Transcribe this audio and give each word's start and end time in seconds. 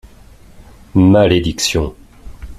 Malédiction! 0.95 1.93